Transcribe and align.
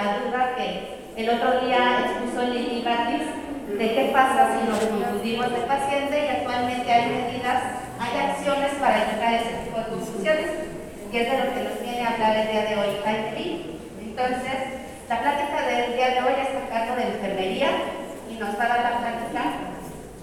la 0.00 0.16
duda 0.24 0.56
que 0.56 0.96
el 1.16 1.28
otro 1.28 1.60
día 1.60 2.06
expuso 2.06 2.48
Lili 2.48 2.80
Batis 2.80 3.28
de 3.76 3.94
qué 3.94 4.10
pasa 4.12 4.56
si 4.56 4.68
nos 4.68 4.80
confundimos 4.80 5.52
de 5.52 5.60
paciente 5.60 6.24
y 6.24 6.28
actualmente 6.28 6.90
hay 6.90 7.06
medidas, 7.10 7.62
hay 8.00 8.12
acciones 8.18 8.72
para 8.80 9.04
evitar 9.04 9.34
ese 9.34 9.64
tipo 9.64 9.78
de 9.78 9.86
confusiones, 9.86 10.50
y 11.12 11.16
es 11.16 11.30
de 11.30 11.38
lo 11.38 11.54
que 11.54 11.64
nos 11.64 11.82
viene 11.82 12.02
a 12.02 12.12
hablar 12.14 12.36
el 12.36 12.48
día 12.50 12.64
de 12.64 12.76
hoy. 12.76 12.96
Jaime 13.04 13.62
Entonces, 14.00 14.58
la 15.08 15.20
plática 15.20 15.66
del 15.66 15.96
día 15.96 16.08
de 16.08 16.20
hoy 16.22 16.34
está 16.40 16.64
a 16.64 16.78
cargo 16.78 16.96
de 16.96 17.02
enfermería 17.02 17.70
y 18.30 18.34
nos 18.40 18.58
va 18.58 18.64
a 18.64 18.68
dar 18.68 18.82
la 18.82 18.98
plática 18.98 19.42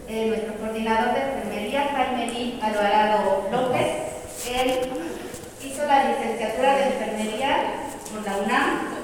eh, 0.10 0.28
nuestro 0.28 0.54
coordinador 0.56 1.14
de 1.14 1.22
enfermería, 1.22 1.90
Jaime 1.94 2.28
Lee 2.28 2.60
Alvarado 2.64 3.48
López. 3.52 3.88
Él 4.50 4.92
hizo 5.64 5.86
la 5.86 6.06
licenciatura 6.06 6.78
de 6.78 6.84
enfermería 6.86 7.58
por 8.12 8.26
la 8.26 8.38
UNAM 8.38 8.97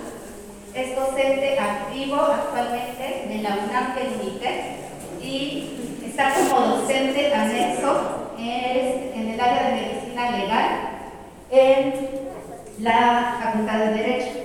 es 0.75 0.95
docente 0.95 1.59
activo 1.59 2.15
actualmente 2.15 3.25
en 3.29 3.43
la 3.43 3.49
UNAM 3.49 3.93
UNITEC 4.19 4.61
y 5.21 5.99
está 6.05 6.33
como 6.33 6.77
docente 6.77 7.33
anexo 7.33 8.31
en 8.37 9.29
el 9.29 9.39
área 9.39 9.69
de 9.69 9.75
medicina 9.75 10.31
legal 10.31 10.65
en 11.51 12.09
la 12.79 13.37
Facultad 13.41 13.79
de 13.79 13.93
Derecho. 13.93 14.39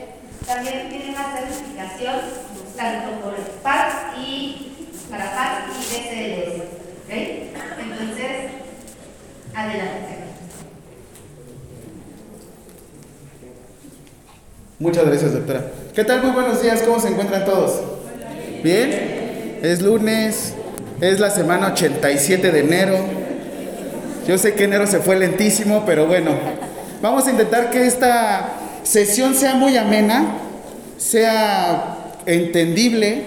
También 0.46 0.88
tiene 0.90 1.10
una 1.10 1.32
certificación 1.32 2.16
tanto 2.76 3.20
por 3.20 3.34
PAC 3.62 4.18
y 4.18 4.72
para 5.10 5.32
PAC 5.32 5.64
y 5.68 5.94
DCLS. 5.94 6.62
¿okay? 7.04 7.52
Entonces, 7.80 8.50
adelante. 9.54 10.18
Muchas 14.78 15.06
gracias, 15.06 15.32
doctora. 15.32 15.77
¿Qué 15.98 16.04
tal? 16.04 16.22
Muy 16.22 16.30
buenos 16.30 16.62
días, 16.62 16.82
¿cómo 16.82 17.00
se 17.00 17.08
encuentran 17.08 17.44
todos? 17.44 17.80
¿Bien? 18.62 19.58
Es 19.62 19.82
lunes, 19.82 20.54
es 21.00 21.18
la 21.18 21.28
semana 21.28 21.72
87 21.72 22.52
de 22.52 22.60
enero. 22.60 22.94
Yo 24.24 24.38
sé 24.38 24.54
que 24.54 24.62
enero 24.62 24.86
se 24.86 25.00
fue 25.00 25.16
lentísimo, 25.16 25.82
pero 25.84 26.06
bueno, 26.06 26.30
vamos 27.02 27.26
a 27.26 27.32
intentar 27.32 27.70
que 27.70 27.84
esta 27.84 28.48
sesión 28.84 29.34
sea 29.34 29.56
muy 29.56 29.76
amena, 29.76 30.36
sea 30.98 32.12
entendible, 32.26 33.24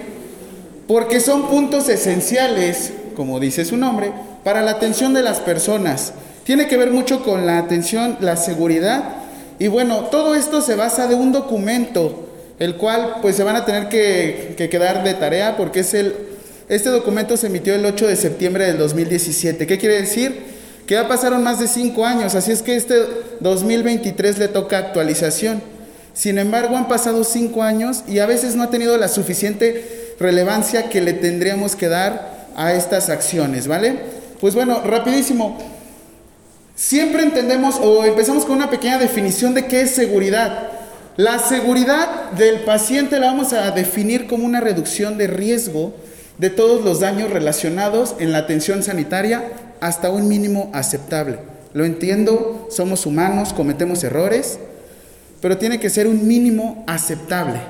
porque 0.88 1.20
son 1.20 1.48
puntos 1.48 1.90
esenciales, 1.90 2.90
como 3.14 3.38
dice 3.38 3.66
su 3.66 3.76
nombre, 3.76 4.12
para 4.44 4.62
la 4.62 4.70
atención 4.70 5.12
de 5.12 5.22
las 5.22 5.40
personas. 5.40 6.14
Tiene 6.44 6.68
que 6.68 6.78
ver 6.78 6.90
mucho 6.90 7.22
con 7.22 7.44
la 7.44 7.58
atención, 7.58 8.16
la 8.20 8.38
seguridad 8.38 9.16
y 9.58 9.68
bueno, 9.68 10.04
todo 10.10 10.34
esto 10.34 10.62
se 10.62 10.74
basa 10.74 11.06
de 11.06 11.14
un 11.14 11.32
documento, 11.32 12.31
el 12.62 12.76
cual 12.76 13.16
pues 13.20 13.34
se 13.34 13.42
van 13.42 13.56
a 13.56 13.64
tener 13.64 13.88
que, 13.88 14.54
quedar 14.70 15.02
de 15.02 15.14
tarea 15.14 15.56
porque 15.56 15.80
es 15.80 15.94
el, 15.94 16.14
este 16.68 16.90
documento 16.90 17.36
se 17.36 17.48
emitió 17.48 17.74
el 17.74 17.84
8 17.84 18.06
de 18.06 18.14
septiembre 18.14 18.66
del 18.66 18.78
2017. 18.78 19.66
¿Qué 19.66 19.78
quiere 19.78 20.00
decir? 20.00 20.44
Que 20.86 20.94
ya 20.94 21.08
pasaron 21.08 21.42
más 21.42 21.58
de 21.58 21.66
cinco 21.66 22.06
años, 22.06 22.36
así 22.36 22.52
es 22.52 22.62
que 22.62 22.76
este 22.76 22.94
2023 23.40 24.38
le 24.38 24.46
toca 24.46 24.78
actualización. 24.78 25.60
Sin 26.14 26.38
embargo, 26.38 26.76
han 26.76 26.86
pasado 26.86 27.24
cinco 27.24 27.64
años 27.64 28.04
y 28.06 28.20
a 28.20 28.26
veces 28.26 28.54
no 28.54 28.62
ha 28.62 28.70
tenido 28.70 28.96
la 28.96 29.08
suficiente 29.08 30.14
relevancia 30.20 30.88
que 30.88 31.00
le 31.00 31.14
tendríamos 31.14 31.74
que 31.74 31.88
dar 31.88 32.46
a 32.54 32.74
estas 32.74 33.08
acciones, 33.08 33.66
¿vale? 33.66 33.96
Pues 34.40 34.54
bueno, 34.54 34.82
rapidísimo. 34.84 35.58
Siempre 36.76 37.24
entendemos 37.24 37.80
o 37.82 38.04
empezamos 38.04 38.44
con 38.44 38.54
una 38.54 38.70
pequeña 38.70 38.98
definición 38.98 39.52
de 39.52 39.66
qué 39.66 39.80
es 39.80 39.90
seguridad. 39.90 40.71
La 41.16 41.38
seguridad 41.38 42.30
del 42.32 42.60
paciente 42.60 43.20
la 43.20 43.26
vamos 43.26 43.52
a 43.52 43.70
definir 43.70 44.26
como 44.26 44.46
una 44.46 44.60
reducción 44.60 45.18
de 45.18 45.26
riesgo 45.26 45.94
de 46.38 46.48
todos 46.48 46.82
los 46.82 47.00
daños 47.00 47.30
relacionados 47.30 48.14
en 48.18 48.32
la 48.32 48.38
atención 48.38 48.82
sanitaria 48.82 49.52
hasta 49.80 50.10
un 50.10 50.26
mínimo 50.26 50.70
aceptable. 50.72 51.38
Lo 51.74 51.84
entiendo, 51.84 52.66
somos 52.70 53.04
humanos, 53.04 53.52
cometemos 53.52 54.02
errores, 54.04 54.58
pero 55.42 55.58
tiene 55.58 55.78
que 55.78 55.90
ser 55.90 56.06
un 56.06 56.26
mínimo 56.26 56.82
aceptable. 56.86 57.60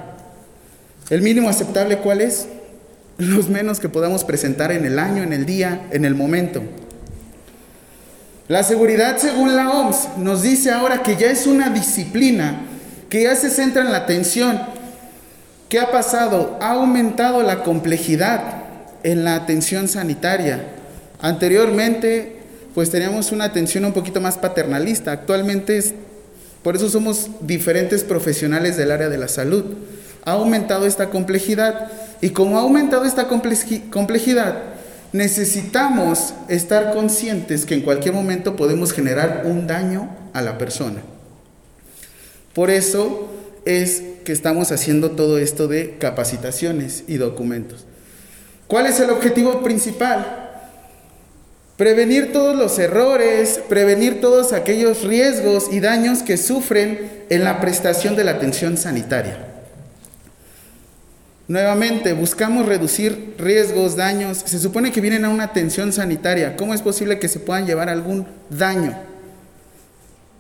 ¿El 1.11 1.23
mínimo 1.23 1.49
aceptable 1.49 1.99
cuál 1.99 2.21
es? 2.21 2.47
Los 3.19 3.49
menos 3.49 3.81
que 3.81 3.89
podamos 3.89 4.23
presentar 4.23 4.71
en 4.71 4.85
el 4.85 5.01
año, 5.01 5.25
en 5.25 5.33
el 5.33 5.47
día, 5.47 5.89
en 5.91 6.05
el 6.05 6.15
momento. 6.15 6.63
La 8.47 8.63
seguridad, 8.63 9.19
según 9.19 9.57
la 9.57 9.71
OMS, 9.71 10.17
nos 10.19 10.43
dice 10.43 10.71
ahora 10.71 11.03
que 11.03 11.17
ya 11.17 11.31
es 11.31 11.47
una 11.47 11.71
disciplina, 11.71 12.67
que 13.13 13.25
ya 13.25 13.37
se 13.37 13.51
centra 13.51 13.83
en 13.83 13.93
la 13.93 13.99
atención. 13.99 14.59
¿Qué 15.69 15.79
ha 15.79 15.91
pasado? 15.91 16.57
Ha 16.63 16.71
aumentado 16.73 17.43
la 17.43 17.63
complejidad 17.63 18.41
en 19.03 19.23
la 19.23 19.35
atención 19.35 19.87
sanitaria. 19.87 20.65
Anteriormente, 21.21 22.39
pues 22.75 22.89
teníamos 22.89 23.31
una 23.31 23.45
atención 23.45 23.85
un 23.85 23.93
poquito 23.93 24.23
más 24.23 24.39
paternalista. 24.39 25.13
Actualmente, 25.13 25.77
es, 25.77 25.93
por 26.63 26.75
eso 26.75 26.89
somos 26.89 27.29
diferentes 27.43 28.03
profesionales 28.03 28.79
del 28.79 28.91
área 28.91 29.11
de 29.11 29.19
la 29.19 29.29
salud. 29.29 29.63
Ha 30.25 30.33
aumentado 30.33 30.87
esta 30.87 31.11
complejidad 31.11 31.93
y 32.23 32.31
como 32.31 32.57
ha 32.57 32.63
aumentado 32.63 33.05
esta 33.05 33.29
complejidad, 33.29 34.57
necesitamos 35.13 36.33
estar 36.49 36.95
conscientes 36.95 37.67
que 37.67 37.75
en 37.75 37.83
cualquier 37.83 38.15
momento 38.15 38.57
podemos 38.57 38.91
generar 38.91 39.43
un 39.45 39.67
daño 39.67 40.09
a 40.33 40.41
la 40.41 40.57
persona. 40.57 41.03
Por 42.55 42.71
eso 42.71 43.29
es 43.65 44.03
que 44.25 44.33
estamos 44.33 44.73
haciendo 44.73 45.13
todo 45.13 45.39
esto 45.39 45.69
de 45.69 45.97
capacitaciones 45.99 47.05
y 47.07 47.17
documentos. 47.17 47.87
¿Cuál 48.67 48.87
es 48.87 49.01
el 49.01 49.11
objetivo 49.11 49.63
principal? 49.63 50.51
Prevenir 51.77 52.33
todos 52.33 52.57
los 52.57 52.79
errores, 52.79 53.61
prevenir 53.69 54.21
todos 54.21 54.53
aquellos 54.53 55.03
riesgos 55.03 55.69
y 55.73 55.81
daños 55.81 56.23
que 56.23 56.37
sufren 56.37 57.25
en 57.29 57.45
la 57.45 57.61
prestación 57.61 58.15
de 58.15 58.25
la 58.25 58.33
atención 58.33 58.77
sanitaria. 58.77 59.49
Nuevamente, 61.49 62.13
buscamos 62.13 62.67
reducir 62.67 63.35
riesgos, 63.39 63.97
daños. 63.97 64.43
Se 64.45 64.59
supone 64.59 64.93
que 64.93 65.01
vienen 65.01 65.25
a 65.25 65.31
una 65.31 65.45
atención 65.45 65.93
sanitaria. 65.93 66.57
¿Cómo 66.57 66.73
es 66.73 66.83
posible 66.83 67.19
que 67.19 67.29
se 67.29 67.41
puedan 67.41 67.67
llevar 67.67 67.89
algún 67.89 68.27
daño? 68.49 68.97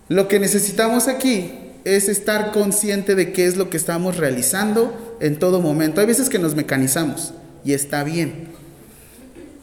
Lo 0.08 0.28
que 0.28 0.38
necesitamos 0.38 1.08
aquí 1.08 1.61
es 1.84 2.08
estar 2.08 2.52
consciente 2.52 3.14
de 3.14 3.32
qué 3.32 3.46
es 3.46 3.56
lo 3.56 3.70
que 3.70 3.76
estamos 3.76 4.16
realizando 4.16 5.16
en 5.20 5.38
todo 5.38 5.60
momento. 5.60 6.00
Hay 6.00 6.06
veces 6.06 6.28
que 6.28 6.38
nos 6.38 6.54
mecanizamos 6.54 7.34
y 7.64 7.72
está 7.72 8.04
bien. 8.04 8.48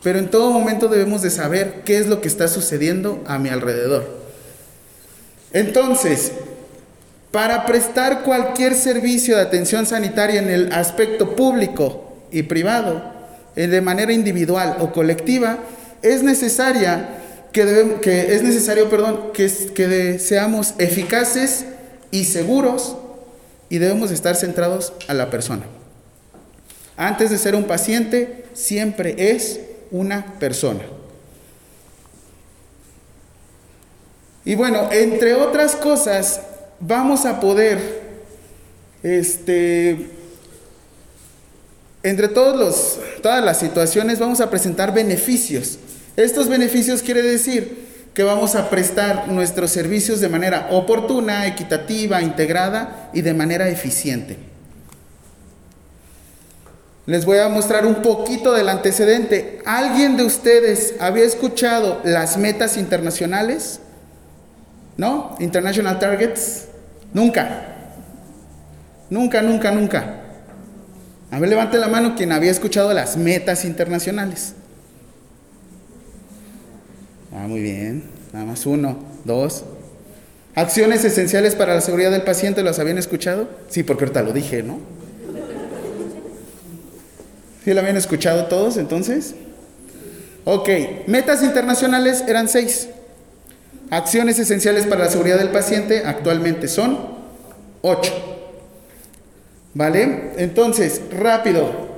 Pero 0.04 0.20
en 0.20 0.30
todo 0.30 0.52
momento 0.52 0.88
debemos 0.88 1.22
de 1.22 1.30
saber 1.30 1.82
qué 1.86 1.98
es 1.98 2.08
lo 2.08 2.22
que 2.22 2.28
está 2.28 2.48
sucediendo 2.48 3.24
a 3.28 3.38
mi 3.38 3.50
alrededor. 3.50 4.20
Entonces, 5.52 6.32
para 7.32 7.66
prestar 7.66 8.24
cualquier 8.24 8.76
servicio 8.76 9.36
de 9.36 9.42
atención 9.42 9.86
sanitaria 9.86 10.42
en 10.42 10.50
el 10.50 10.72
aspecto 10.72 11.36
público 11.36 12.14
y 12.32 12.44
privado, 12.44 13.02
eh, 13.56 13.68
de 13.68 13.82
manera 13.82 14.14
individual 14.14 14.78
o 14.80 14.92
colectiva, 14.92 15.58
es 16.02 16.24
necesaria 16.24 17.10
que, 17.52 17.98
que 18.02 18.36
es 18.36 18.44
necesario, 18.44 18.90
perdón, 18.90 19.32
que, 19.34 19.52
que 19.74 20.20
seamos 20.20 20.76
eficaces 20.78 21.66
y 22.12 22.26
seguros 22.26 22.96
y 23.70 23.78
debemos 23.78 24.12
estar 24.12 24.36
centrados 24.36 24.94
a 25.08 25.14
la 25.14 25.30
persona. 25.30 25.66
Antes 26.98 27.30
de 27.30 27.38
ser 27.38 27.56
un 27.56 27.66
paciente, 27.66 28.46
siempre 28.54 29.16
es 29.32 29.60
una 29.92 30.38
persona. 30.40 30.82
Y 34.44 34.56
bueno, 34.56 34.90
entre 34.92 35.36
otras 35.36 35.76
cosas, 35.76 36.42
vamos 36.80 37.26
a 37.26 37.40
poder, 37.40 38.02
este, 39.04 40.10
entre 42.04 42.28
todos 42.30 42.58
los, 42.58 43.00
todas 43.22 43.44
las 43.44 43.60
situaciones, 43.60 44.20
vamos 44.20 44.42
a 44.42 44.50
presentar 44.50 44.94
beneficios. 44.94 45.78
Estos 46.16 46.50
beneficios 46.50 47.02
quiere 47.02 47.22
decir 47.22 47.88
que 48.14 48.24
vamos 48.24 48.56
a 48.56 48.70
prestar 48.70 49.28
nuestros 49.28 49.72
servicios 49.72 50.20
de 50.20 50.30
manera 50.30 50.68
oportuna, 50.72 51.48
equitativa, 51.48 52.22
integrada 52.22 53.10
y 53.14 53.22
de 53.22 53.34
manera 53.34 53.70
eficiente. 53.70 54.38
Les 57.06 57.26
voy 57.26 57.40
a 57.40 57.50
mostrar 57.50 57.86
un 57.86 58.04
poquito 58.04 58.54
del 58.54 58.70
antecedente. 58.70 59.62
¿Alguien 59.66 60.16
de 60.16 60.24
ustedes 60.24 60.94
había 61.00 61.24
escuchado 61.24 62.02
las 62.04 62.38
metas 62.38 62.78
internacionales? 62.78 63.80
¿No? 64.96 65.36
International 65.40 65.98
Targets. 65.98 66.68
Nunca. 67.14 67.66
Nunca, 69.10 69.42
nunca, 69.42 69.72
nunca. 69.72 70.22
A 71.32 71.40
ver, 71.40 71.50
levante 71.50 71.78
la 71.78 71.88
mano 71.88 72.16
quien 72.16 72.32
había 72.32 72.52
escuchado 72.52 72.94
las 72.94 73.18
metas 73.18 73.66
internacionales. 73.66 74.54
Ah, 77.34 77.48
muy 77.48 77.62
bien. 77.62 78.04
Nada 78.34 78.46
más 78.46 78.66
uno, 78.66 78.98
dos. 79.26 79.64
Acciones 80.56 81.06
esenciales 81.06 81.56
para 81.56 81.76
la 81.76 81.82
seguridad 81.82 82.12
del 82.12 82.24
paciente, 82.24 82.64
¿las 82.64 82.80
habían 82.80 82.98
escuchado? 82.98 83.50
Sí, 83.70 83.84
porque 83.84 84.06
ahorita 84.06 84.24
lo 84.24 84.34
dije, 84.34 84.64
¿no? 84.64 84.80
¿Sí 87.64 87.74
lo 87.74 87.80
habían 87.82 87.98
escuchado 87.98 88.46
todos 88.46 88.78
entonces? 88.78 89.36
Ok, 90.46 90.70
metas 91.08 91.44
internacionales 91.44 92.24
eran 92.28 92.48
seis. 92.48 92.90
Acciones 93.92 94.40
esenciales 94.40 94.86
para 94.86 95.06
la 95.06 95.12
seguridad 95.12 95.38
del 95.38 95.50
paciente 95.50 96.04
actualmente 96.06 96.68
son 96.68 96.98
ocho. 97.82 98.12
¿Vale? 99.74 100.32
Entonces, 100.38 101.02
rápido, 101.12 101.89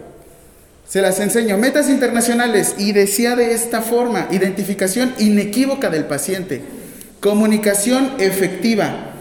se 0.91 1.01
las 1.01 1.21
enseño. 1.21 1.57
Metas 1.57 1.89
internacionales 1.89 2.75
y 2.77 2.91
decía 2.91 3.37
de 3.37 3.53
esta 3.53 3.81
forma, 3.81 4.27
identificación 4.29 5.13
inequívoca 5.19 5.89
del 5.89 6.03
paciente, 6.03 6.61
comunicación 7.21 8.15
efectiva, 8.19 9.13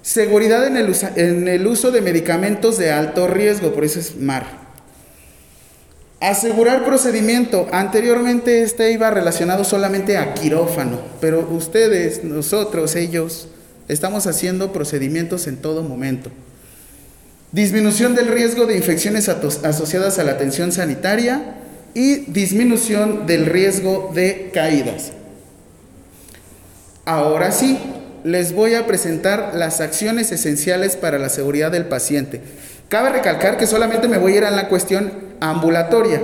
seguridad 0.00 0.66
en 0.66 0.78
el, 0.78 0.96
en 1.16 1.46
el 1.46 1.66
uso 1.66 1.90
de 1.90 2.00
medicamentos 2.00 2.78
de 2.78 2.90
alto 2.90 3.26
riesgo, 3.26 3.74
por 3.74 3.84
eso 3.84 4.00
es 4.00 4.16
MAR. 4.16 4.46
Asegurar 6.20 6.86
procedimiento. 6.86 7.68
Anteriormente 7.70 8.62
este 8.62 8.90
iba 8.90 9.10
relacionado 9.10 9.64
solamente 9.64 10.16
a 10.16 10.32
quirófano, 10.32 11.00
pero 11.20 11.46
ustedes, 11.50 12.24
nosotros, 12.24 12.96
ellos, 12.96 13.48
estamos 13.88 14.26
haciendo 14.26 14.72
procedimientos 14.72 15.46
en 15.48 15.58
todo 15.58 15.82
momento. 15.82 16.30
Disminución 17.52 18.14
del 18.14 18.28
riesgo 18.28 18.66
de 18.66 18.76
infecciones 18.76 19.28
asociadas 19.28 20.20
a 20.20 20.24
la 20.24 20.32
atención 20.32 20.70
sanitaria 20.70 21.56
y 21.94 22.18
disminución 22.30 23.26
del 23.26 23.46
riesgo 23.46 24.12
de 24.14 24.50
caídas. 24.54 25.10
Ahora 27.04 27.50
sí, 27.50 27.76
les 28.22 28.52
voy 28.52 28.74
a 28.74 28.86
presentar 28.86 29.52
las 29.54 29.80
acciones 29.80 30.30
esenciales 30.30 30.94
para 30.94 31.18
la 31.18 31.28
seguridad 31.28 31.72
del 31.72 31.86
paciente. 31.86 32.40
Cabe 32.88 33.10
recalcar 33.10 33.56
que 33.56 33.66
solamente 33.66 34.06
me 34.06 34.18
voy 34.18 34.34
a 34.34 34.36
ir 34.36 34.44
a 34.44 34.52
la 34.52 34.68
cuestión 34.68 35.12
ambulatoria. 35.40 36.20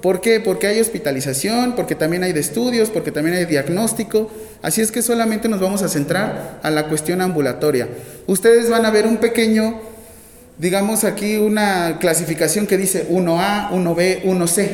¿Por 0.00 0.20
qué? 0.20 0.38
Porque 0.38 0.68
hay 0.68 0.80
hospitalización, 0.80 1.74
porque 1.74 1.96
también 1.96 2.22
hay 2.22 2.32
de 2.32 2.38
estudios, 2.38 2.90
porque 2.90 3.10
también 3.10 3.36
hay 3.36 3.46
diagnóstico. 3.46 4.30
Así 4.62 4.80
es 4.80 4.92
que 4.92 5.02
solamente 5.02 5.48
nos 5.48 5.60
vamos 5.60 5.82
a 5.82 5.88
centrar 5.88 6.60
a 6.62 6.70
la 6.70 6.86
cuestión 6.86 7.20
ambulatoria. 7.20 7.88
Ustedes 8.28 8.70
van 8.70 8.86
a 8.86 8.92
ver 8.92 9.08
un 9.08 9.16
pequeño 9.16 9.87
digamos 10.58 11.04
aquí 11.04 11.36
una 11.36 11.98
clasificación 11.98 12.66
que 12.66 12.76
dice 12.76 13.08
1A, 13.08 13.70
1B, 13.70 14.24
1C. 14.24 14.68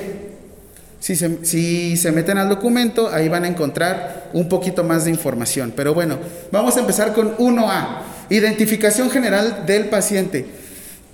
Si 1.00 1.96
se, 1.96 2.12
meten 2.12 2.38
al 2.38 2.48
documento, 2.48 3.10
ahí 3.12 3.28
van 3.28 3.44
a 3.44 3.48
encontrar 3.48 4.30
un 4.32 4.48
poquito 4.48 4.84
más 4.84 5.04
de 5.04 5.10
información. 5.10 5.72
Pero 5.76 5.92
bueno, 5.92 6.18
vamos 6.50 6.78
a 6.78 6.80
empezar 6.80 7.12
con 7.12 7.36
1A, 7.36 7.98
identificación 8.30 9.10
general 9.10 9.64
del 9.66 9.90
paciente. 9.90 10.46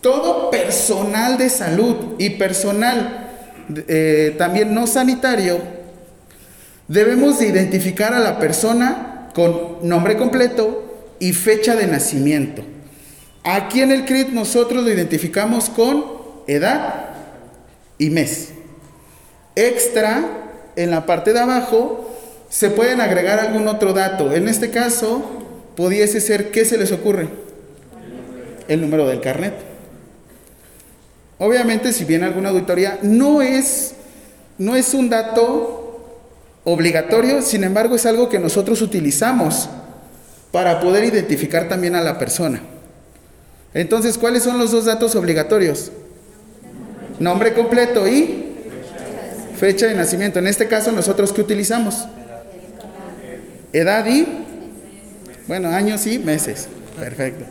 Todo 0.01 0.49
personal 0.49 1.37
de 1.37 1.51
salud 1.51 2.15
y 2.19 2.31
personal 2.31 3.29
eh, 3.89 4.35
también 4.39 4.73
no 4.73 4.87
sanitario, 4.87 5.61
debemos 6.87 7.41
de 7.41 7.49
identificar 7.49 8.15
a 8.15 8.21
la 8.21 8.39
persona 8.39 9.29
con 9.35 9.79
nombre 9.83 10.17
completo 10.17 11.15
y 11.19 11.33
fecha 11.33 11.75
de 11.77 11.87
nacimiento. 11.87 12.63
Aquí 13.43 13.81
en 13.81 13.91
el 13.91 14.05
CRIT 14.05 14.29
nosotros 14.29 14.85
lo 14.85 14.91
identificamos 14.91 15.71
con 15.71 16.05
edad 16.47 17.07
y 17.99 18.11
mes. 18.11 18.51
Extra, 19.57 20.25
en 20.77 20.91
la 20.91 21.07
parte 21.07 21.33
de 21.33 21.41
abajo, 21.41 22.09
se 22.49 22.71
pueden 22.71 23.01
agregar 23.01 23.39
algún 23.39 23.67
otro 23.69 23.93
dato. 23.93 24.33
En 24.35 24.49
este 24.49 24.71
caso, 24.71 25.23
pudiese 25.77 26.21
ser, 26.21 26.51
¿qué 26.51 26.65
se 26.65 26.77
les 26.77 26.93
ocurre? 26.93 27.29
El 28.69 28.81
número 28.81 29.07
del 29.07 29.21
carnet. 29.21 29.55
Obviamente, 31.39 31.93
si 31.93 32.05
viene 32.05 32.27
alguna 32.27 32.51
auditoría, 32.51 32.99
no 33.03 33.41
es, 33.41 33.95
no 34.59 34.77
es 34.77 34.93
un 34.93 35.09
dato 35.09 36.27
obligatorio, 36.65 37.41
sin 37.41 37.65
embargo, 37.65 37.97
es 37.97 38.05
algo 38.05 38.29
que 38.29 38.39
nosotros 38.39 38.83
utilizamos 38.83 39.71
para 40.53 40.81
poder 40.81 41.05
identificar 41.05 41.69
también 41.69 41.95
a 41.95 42.03
la 42.03 42.19
persona. 42.19 42.61
Entonces, 43.73 44.19
¿cuáles 44.19 44.43
son 44.43 44.59
los 44.59 44.73
dos 44.73 44.85
datos 44.85 45.15
obligatorios? 45.15 45.93
Nombre 47.19 47.55
completo 47.55 48.09
y 48.09 48.47
fecha 49.57 49.87
de 49.87 49.95
nacimiento. 49.95 50.39
En 50.39 50.47
este 50.47 50.67
caso, 50.67 50.91
nosotros 50.91 51.33
qué 51.33 51.43
utilizamos? 51.43 52.07
Edad 53.73 54.07
y, 54.07 54.27
bueno, 55.47 55.69
años 55.69 56.07
y 56.07 56.19
meses. 56.19 56.67
Perfecto. 56.99 57.45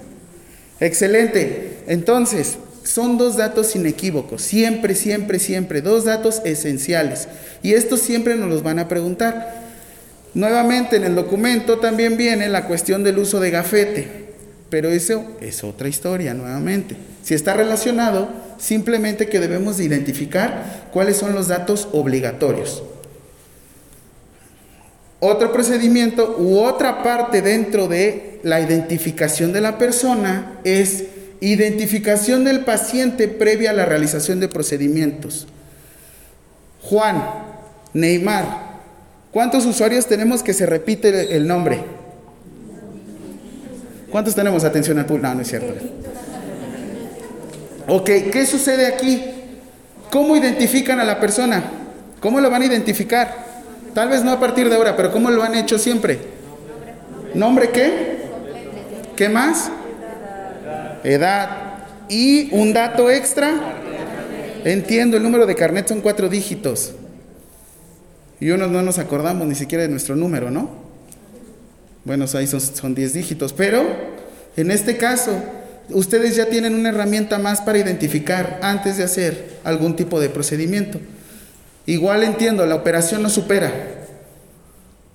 Excelente. 0.79 1.77
Entonces, 1.87 2.57
son 2.83 3.17
dos 3.17 3.37
datos 3.37 3.75
inequívocos. 3.75 4.41
Siempre, 4.41 4.95
siempre, 4.95 5.39
siempre. 5.39 5.81
Dos 5.81 6.05
datos 6.05 6.41
esenciales. 6.43 7.27
Y 7.61 7.73
estos 7.73 8.01
siempre 8.01 8.35
nos 8.35 8.49
los 8.49 8.63
van 8.63 8.79
a 8.79 8.87
preguntar. 8.87 9.69
Nuevamente, 10.33 10.97
en 10.97 11.05
el 11.05 11.15
documento 11.15 11.79
también 11.79 12.17
viene 12.17 12.49
la 12.49 12.65
cuestión 12.65 13.03
del 13.03 13.19
uso 13.19 13.39
de 13.39 13.51
gafete. 13.51 14.28
Pero 14.69 14.89
eso 14.89 15.25
es 15.41 15.63
otra 15.63 15.87
historia 15.87 16.33
nuevamente. 16.33 16.95
Si 17.23 17.33
está 17.33 17.53
relacionado, 17.53 18.29
simplemente 18.57 19.27
que 19.27 19.39
debemos 19.39 19.77
de 19.77 19.85
identificar 19.85 20.89
cuáles 20.91 21.17
son 21.17 21.33
los 21.33 21.47
datos 21.47 21.87
obligatorios. 21.91 22.83
Otro 25.19 25.51
procedimiento 25.51 26.37
u 26.39 26.59
otra 26.59 27.03
parte 27.03 27.41
dentro 27.41 27.87
de 27.87 28.39
la 28.43 28.61
identificación 28.61 29.51
de 29.51 29.61
la 29.61 29.77
persona 29.77 30.59
es 30.63 31.05
identificación 31.41 32.43
del 32.43 32.61
paciente 32.61 33.27
previa 33.27 33.71
a 33.71 33.73
la 33.73 33.85
realización 33.85 34.39
de 34.39 34.47
procedimientos. 34.47 35.47
Juan, 36.81 37.21
Neymar, 37.93 38.79
¿cuántos 39.31 39.65
usuarios 39.65 40.05
tenemos 40.05 40.41
que 40.41 40.53
se 40.53 40.65
repite 40.65 41.35
el 41.35 41.47
nombre? 41.47 41.83
¿Cuántos 44.11 44.35
tenemos 44.35 44.63
atención 44.63 44.97
al 44.99 45.05
público? 45.05 45.27
No, 45.27 45.35
no 45.35 45.41
es 45.41 45.47
cierto. 45.47 45.73
Ok, 47.87 48.09
¿qué 48.31 48.45
sucede 48.45 48.87
aquí? 48.87 49.23
¿Cómo 50.11 50.35
identifican 50.35 50.99
a 50.99 51.03
la 51.03 51.19
persona? 51.19 51.63
¿Cómo 52.19 52.39
lo 52.39 52.49
van 52.49 52.63
a 52.63 52.65
identificar? 52.65 53.33
Tal 53.93 54.09
vez 54.09 54.23
no 54.23 54.31
a 54.31 54.39
partir 54.39 54.69
de 54.69 54.75
ahora, 54.75 54.95
pero 54.95 55.11
¿cómo 55.11 55.29
lo 55.31 55.43
han 55.43 55.55
hecho 55.55 55.77
siempre? 55.77 56.19
¿Nombre 57.33 57.69
qué? 57.69 58.19
¿Qué 59.15 59.29
más? 59.29 59.71
Edad. 61.03 61.49
¿Y 62.09 62.53
un 62.53 62.73
dato 62.73 63.09
extra? 63.09 63.53
Entiendo, 64.63 65.17
el 65.17 65.23
número 65.23 65.45
de 65.45 65.55
carnet 65.55 65.87
son 65.87 66.01
cuatro 66.01 66.29
dígitos. 66.29 66.93
Y 68.39 68.51
unos 68.51 68.69
no 68.69 68.81
nos 68.81 68.99
acordamos 68.99 69.47
ni 69.47 69.55
siquiera 69.55 69.83
de 69.83 69.89
nuestro 69.89 70.15
número, 70.15 70.49
¿no? 70.49 70.88
Bueno, 72.09 72.25
ahí 72.33 72.47
son 72.47 72.95
10 72.95 73.13
dígitos, 73.13 73.53
pero 73.53 73.85
en 74.57 74.71
este 74.71 74.97
caso, 74.97 75.31
ustedes 75.91 76.35
ya 76.35 76.47
tienen 76.47 76.73
una 76.73 76.89
herramienta 76.89 77.37
más 77.37 77.61
para 77.61 77.77
identificar 77.77 78.57
antes 78.63 78.97
de 78.97 79.03
hacer 79.03 79.59
algún 79.63 79.95
tipo 79.95 80.19
de 80.19 80.27
procedimiento. 80.29 80.99
Igual 81.85 82.23
entiendo, 82.23 82.65
la 82.65 82.73
operación 82.73 83.21
no 83.21 83.29
supera, 83.29 83.71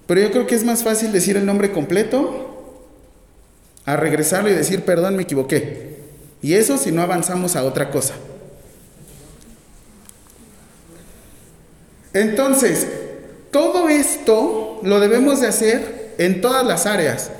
pero 0.06 0.20
yo 0.20 0.30
creo 0.30 0.46
que 0.46 0.54
es 0.54 0.62
más 0.62 0.84
fácil 0.84 1.10
decir 1.10 1.36
el 1.36 1.44
nombre 1.44 1.72
completo 1.72 2.86
a 3.86 3.96
regresarlo 3.96 4.48
y 4.48 4.54
decir, 4.54 4.84
perdón, 4.84 5.16
me 5.16 5.24
equivoqué. 5.24 5.96
Y 6.42 6.54
eso 6.54 6.78
si 6.78 6.92
no 6.92 7.02
avanzamos 7.02 7.56
a 7.56 7.64
otra 7.64 7.90
cosa. 7.90 8.14
Entonces, 12.12 12.86
todo 13.50 13.88
esto 13.88 14.78
lo 14.84 15.00
debemos 15.00 15.40
de 15.40 15.48
hacer 15.48 16.03
en 16.18 16.40
todas 16.40 16.66
las 16.66 16.86
áreas. 16.86 17.30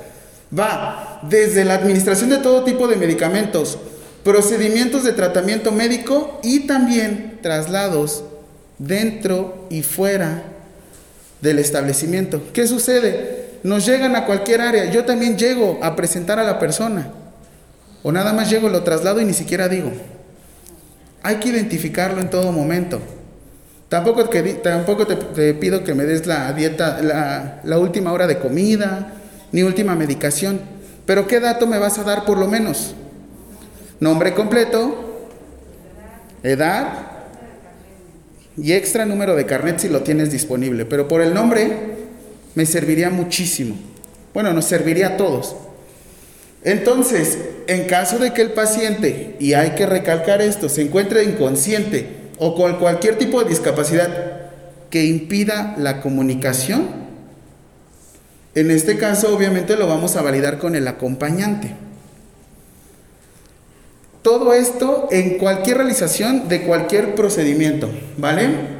Va 0.57 1.19
desde 1.23 1.65
la 1.65 1.75
administración 1.75 2.29
de 2.29 2.37
todo 2.37 2.63
tipo 2.63 2.87
de 2.87 2.95
medicamentos, 2.95 3.77
procedimientos 4.23 5.03
de 5.03 5.13
tratamiento 5.13 5.71
médico 5.71 6.39
y 6.43 6.61
también 6.61 7.39
traslados 7.41 8.23
dentro 8.77 9.67
y 9.69 9.81
fuera 9.83 10.43
del 11.41 11.59
establecimiento. 11.59 12.41
¿Qué 12.53 12.67
sucede? 12.67 13.45
Nos 13.63 13.85
llegan 13.85 14.15
a 14.15 14.25
cualquier 14.25 14.61
área. 14.61 14.85
Yo 14.85 15.05
también 15.05 15.37
llego 15.37 15.79
a 15.81 15.95
presentar 15.95 16.39
a 16.39 16.43
la 16.43 16.59
persona. 16.59 17.09
O 18.03 18.11
nada 18.11 18.33
más 18.33 18.49
llego, 18.49 18.69
lo 18.69 18.83
traslado 18.83 19.19
y 19.19 19.25
ni 19.25 19.33
siquiera 19.33 19.67
digo. 19.67 19.91
Hay 21.23 21.37
que 21.37 21.49
identificarlo 21.49 22.21
en 22.21 22.29
todo 22.29 22.51
momento. 22.51 23.01
Tampoco, 23.95 24.25
tampoco 24.61 25.07
te, 25.07 25.53
pido 25.53 25.85
que 25.85 25.93
me 25.93 26.03
des 26.03 26.27
la 26.27 26.51
dieta, 26.51 27.01
la, 27.01 27.61
la 27.63 27.79
última 27.79 28.11
hora 28.11 28.27
de 28.27 28.39
comida, 28.39 29.13
ni 29.53 29.63
última 29.63 29.95
medicación. 29.95 30.59
Pero 31.05 31.27
¿qué 31.27 31.39
dato 31.39 31.65
me 31.65 31.77
vas 31.77 31.97
a 31.97 32.03
dar 32.03 32.25
por 32.25 32.37
lo 32.37 32.45
menos? 32.45 32.93
Nombre 34.01 34.33
completo, 34.33 35.29
edad 36.43 37.07
y 38.57 38.73
extra 38.73 39.05
número 39.05 39.33
de 39.33 39.45
carnet 39.45 39.79
si 39.79 39.87
lo 39.87 40.01
tienes 40.01 40.29
disponible. 40.29 40.83
Pero 40.83 41.07
por 41.07 41.21
el 41.21 41.33
nombre 41.33 41.71
me 42.53 42.65
serviría 42.65 43.09
muchísimo. 43.09 43.77
Bueno, 44.33 44.51
nos 44.51 44.65
serviría 44.65 45.07
a 45.07 45.15
todos. 45.15 45.55
Entonces, 46.65 47.39
en 47.67 47.87
caso 47.87 48.19
de 48.19 48.33
que 48.33 48.41
el 48.41 48.51
paciente, 48.51 49.37
y 49.39 49.53
hay 49.53 49.69
que 49.69 49.85
recalcar 49.85 50.41
esto, 50.41 50.67
se 50.67 50.81
encuentre 50.81 51.23
inconsciente 51.23 52.24
o 52.37 52.55
con 52.55 52.77
cualquier 52.77 53.17
tipo 53.17 53.41
de 53.43 53.49
discapacidad 53.49 54.09
que 54.89 55.05
impida 55.05 55.75
la 55.77 56.01
comunicación, 56.01 57.05
en 58.55 58.71
este 58.71 58.97
caso 58.97 59.35
obviamente 59.35 59.75
lo 59.75 59.87
vamos 59.87 60.15
a 60.15 60.21
validar 60.21 60.57
con 60.57 60.75
el 60.75 60.87
acompañante. 60.87 61.75
Todo 64.21 64.53
esto 64.53 65.07
en 65.11 65.37
cualquier 65.37 65.77
realización 65.77 66.47
de 66.47 66.63
cualquier 66.63 67.13
procedimiento, 67.15 67.89
¿vale? 68.17 68.75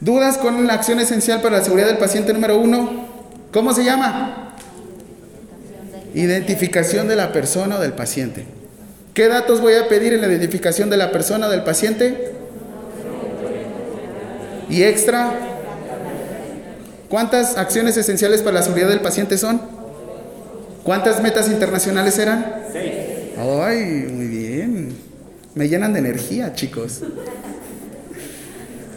¿Dudas 0.00 0.38
con 0.38 0.66
la 0.66 0.74
acción 0.74 0.98
esencial 0.98 1.40
para 1.40 1.58
la 1.58 1.64
seguridad 1.64 1.86
del 1.86 1.98
paciente 1.98 2.32
número 2.32 2.58
uno? 2.58 3.06
¿Cómo 3.52 3.72
se 3.72 3.84
llama? 3.84 4.56
Identificación 6.14 7.06
de 7.06 7.14
la 7.14 7.30
persona 7.32 7.76
o 7.76 7.80
del 7.80 7.92
paciente. 7.92 8.61
¿Qué 9.14 9.28
datos 9.28 9.60
voy 9.60 9.74
a 9.74 9.88
pedir 9.88 10.14
en 10.14 10.22
la 10.22 10.26
identificación 10.26 10.88
de 10.88 10.96
la 10.96 11.10
persona 11.10 11.48
del 11.48 11.64
paciente? 11.64 12.32
Y 14.70 14.84
extra. 14.84 15.34
¿Cuántas 17.10 17.58
acciones 17.58 17.98
esenciales 17.98 18.40
para 18.40 18.54
la 18.54 18.62
seguridad 18.62 18.88
del 18.88 19.00
paciente 19.00 19.36
son? 19.36 19.60
¿Cuántas 20.82 21.22
metas 21.22 21.48
internacionales 21.48 22.18
eran? 22.18 22.54
Seis. 22.72 22.92
Ay, 23.36 24.06
muy 24.10 24.26
bien. 24.28 24.96
Me 25.54 25.68
llenan 25.68 25.92
de 25.92 25.98
energía, 25.98 26.54
chicos. 26.54 27.02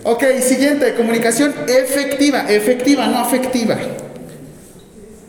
Ok, 0.04 0.24
siguiente, 0.40 0.94
comunicación 0.94 1.54
efectiva, 1.68 2.50
efectiva, 2.50 3.08
no 3.08 3.20
afectiva. 3.20 3.78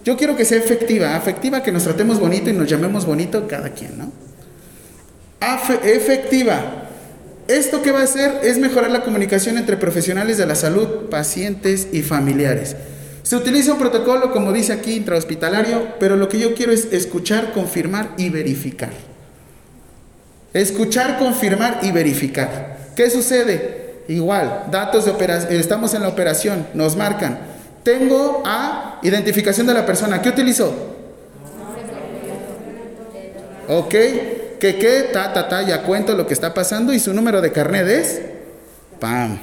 Yo 0.05 0.17
quiero 0.17 0.37
que 0.37 0.45
sea 0.45 0.59
efectiva, 0.59 1.17
afectiva 1.17 1.65
que 1.65 1.73
nos 1.73 1.83
tratemos 1.83 2.21
bonito 2.21 2.51
y 2.51 2.53
nos 2.53 2.69
llamemos 2.69 3.05
bonito 3.05 3.49
cada 3.49 3.71
quien, 3.71 3.99
¿no? 3.99 4.26
Efectiva. 5.41 6.87
¿Esto 7.49 7.83
qué 7.83 7.93
va 7.93 8.01
a 8.01 8.05
hacer? 8.05 8.41
Es 8.43 8.59
mejorar 8.59 8.91
la 8.91 9.03
comunicación 9.03 9.57
entre 9.57 9.77
profesionales 9.77 10.37
de 10.37 10.47
la 10.47 10.57
salud, 10.57 11.09
pacientes 11.11 11.89
y 11.93 12.03
familiares. 12.03 12.77
Se 13.23 13.37
utiliza 13.37 13.73
un 13.73 13.79
protocolo, 13.79 14.33
como 14.33 14.53
dice 14.53 14.73
aquí, 14.73 14.95
intrahospitalario, 14.95 15.95
pero 15.99 16.17
lo 16.17 16.29
que 16.29 16.39
yo 16.39 16.55
quiero 16.55 16.73
es 16.73 16.93
escuchar, 16.93 17.53
confirmar 17.53 18.11
y 18.17 18.31
verificar. 18.31 18.91
Escuchar, 20.53 21.19
confirmar 21.19 21.81
y 21.83 21.93
verificar. 21.93 22.79
¿Qué 22.97 23.11
sucede? 23.11 24.03
Igual, 24.09 24.67
datos 24.71 25.05
de 25.05 25.11
operación, 25.11 25.53
estamos 25.53 25.93
en 25.95 26.03
la 26.03 26.09
operación, 26.09 26.67
nos 26.75 26.97
marcan. 26.97 27.39
Tengo 27.83 28.43
a 28.45 29.01
identificación 29.03 29.67
de 29.67 29.75
la 29.75 29.85
persona. 29.85 30.23
¿Qué 30.23 30.29
utilizo? 30.29 30.73
Ok, 33.69 33.95
que 34.59 34.77
qué, 34.77 35.09
ta, 35.13 35.33
ta, 35.33 35.49
ta, 35.49 35.63
ya 35.63 35.83
cuento 35.83 36.15
lo 36.15 36.27
que 36.27 36.35
está 36.35 36.55
pasando 36.55 36.93
y 36.93 37.01
su 37.01 37.13
número 37.13 37.41
de 37.41 37.53
carnet 37.53 37.89
es, 37.89 38.21
pam. 39.01 39.39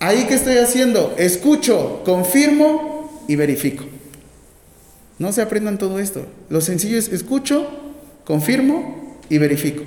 Ahí 0.00 0.24
que 0.26 0.34
estoy 0.34 0.58
haciendo, 0.58 1.14
escucho, 1.16 2.02
confirmo 2.04 3.22
y 3.28 3.36
verifico. 3.36 3.84
No 5.18 5.32
se 5.32 5.42
aprendan 5.42 5.78
todo 5.78 6.00
esto. 6.00 6.26
Lo 6.48 6.60
sencillo 6.60 6.98
es 6.98 7.08
escucho, 7.08 7.70
confirmo 8.24 9.16
y 9.28 9.38
verifico. 9.38 9.84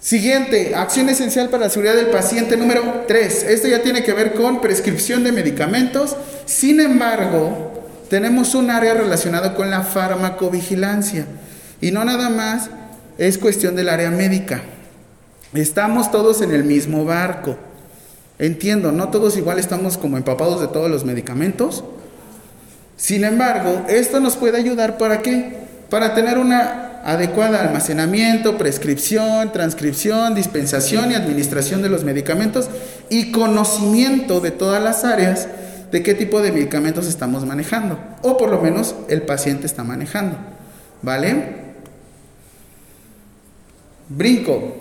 Siguiente, 0.00 0.74
acción 0.74 1.08
esencial 1.08 1.48
para 1.48 1.64
la 1.64 1.70
seguridad 1.70 1.96
del 1.96 2.08
paciente 2.08 2.56
número 2.56 3.04
3. 3.08 3.44
Esto 3.44 3.68
ya 3.68 3.82
tiene 3.82 4.04
que 4.04 4.12
ver 4.12 4.34
con 4.34 4.60
prescripción 4.60 5.24
de 5.24 5.32
medicamentos. 5.32 6.14
Sin 6.44 6.78
embargo, 6.78 7.73
tenemos 8.08 8.54
un 8.54 8.70
área 8.70 8.94
relacionada 8.94 9.54
con 9.54 9.70
la 9.70 9.82
farmacovigilancia. 9.82 11.26
Y 11.80 11.90
no 11.90 12.04
nada 12.04 12.30
más 12.30 12.70
es 13.18 13.38
cuestión 13.38 13.76
del 13.76 13.88
área 13.88 14.10
médica. 14.10 14.62
Estamos 15.52 16.10
todos 16.10 16.42
en 16.42 16.52
el 16.52 16.64
mismo 16.64 17.04
barco. 17.04 17.56
Entiendo, 18.38 18.90
no 18.90 19.10
todos 19.10 19.36
igual 19.36 19.58
estamos 19.58 19.96
como 19.96 20.16
empapados 20.16 20.60
de 20.60 20.66
todos 20.66 20.90
los 20.90 21.04
medicamentos, 21.04 21.84
sin 22.96 23.24
embargo, 23.24 23.84
esto 23.88 24.20
nos 24.20 24.36
puede 24.36 24.56
ayudar 24.56 24.98
para 24.98 25.20
qué? 25.20 25.58
Para 25.90 26.14
tener 26.14 26.38
una 26.38 27.00
adecuada 27.04 27.60
almacenamiento, 27.60 28.56
prescripción, 28.56 29.52
transcripción, 29.52 30.34
dispensación 30.34 31.10
y 31.10 31.14
administración 31.14 31.82
de 31.82 31.90
los 31.90 32.04
medicamentos 32.04 32.70
y 33.10 33.30
conocimiento 33.30 34.40
de 34.40 34.52
todas 34.52 34.82
las 34.82 35.04
áreas 35.04 35.48
de 35.94 36.02
qué 36.02 36.12
tipo 36.12 36.42
de 36.42 36.50
medicamentos 36.50 37.06
estamos 37.06 37.46
manejando 37.46 37.96
o 38.22 38.36
por 38.36 38.50
lo 38.50 38.60
menos 38.60 38.96
el 39.06 39.22
paciente 39.22 39.64
está 39.64 39.84
manejando. 39.84 40.36
¿Vale? 41.02 41.44
Brinco. 44.08 44.76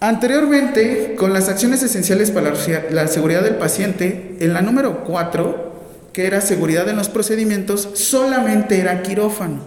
Anteriormente, 0.00 1.14
con 1.16 1.32
las 1.32 1.48
acciones 1.48 1.80
esenciales 1.84 2.32
para 2.32 2.54
la 2.90 3.06
seguridad 3.06 3.44
del 3.44 3.54
paciente, 3.54 4.34
en 4.40 4.52
la 4.52 4.62
número 4.62 5.04
4 5.04 6.10
que 6.12 6.26
era 6.26 6.40
seguridad 6.40 6.88
en 6.88 6.96
los 6.96 7.08
procedimientos, 7.08 7.88
solamente 7.94 8.80
era 8.80 9.04
quirófano. 9.04 9.60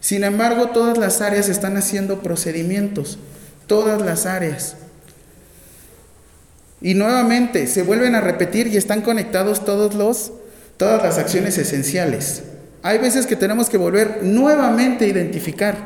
Sin 0.00 0.24
embargo, 0.24 0.72
todas 0.74 0.98
las 0.98 1.22
áreas 1.22 1.48
están 1.48 1.78
haciendo 1.78 2.20
procedimientos, 2.20 3.18
todas 3.66 4.02
las 4.02 4.26
áreas. 4.26 4.76
Y 6.80 6.94
nuevamente 6.94 7.66
se 7.66 7.82
vuelven 7.82 8.14
a 8.14 8.20
repetir 8.20 8.66
y 8.68 8.76
están 8.76 9.02
conectados 9.02 9.64
todos 9.64 9.94
los, 9.94 10.32
todas 10.76 11.02
las 11.02 11.18
acciones 11.18 11.58
esenciales. 11.58 12.42
Hay 12.82 12.98
veces 12.98 13.26
que 13.26 13.36
tenemos 13.36 13.68
que 13.68 13.76
volver 13.76 14.20
nuevamente 14.22 15.04
a 15.04 15.08
identificar. 15.08 15.76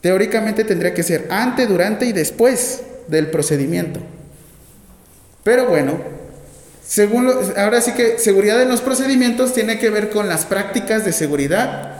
Teóricamente 0.00 0.64
tendría 0.64 0.94
que 0.94 1.02
ser 1.02 1.26
antes, 1.30 1.68
durante 1.68 2.06
y 2.06 2.12
después 2.12 2.82
del 3.08 3.26
procedimiento. 3.28 4.00
Pero 5.44 5.66
bueno, 5.66 5.98
según 6.86 7.30
ahora 7.56 7.82
sí 7.82 7.92
que 7.92 8.18
seguridad 8.18 8.62
en 8.62 8.68
los 8.68 8.80
procedimientos 8.80 9.52
tiene 9.52 9.78
que 9.78 9.90
ver 9.90 10.08
con 10.08 10.28
las 10.28 10.46
prácticas 10.46 11.04
de 11.04 11.12
seguridad. 11.12 11.96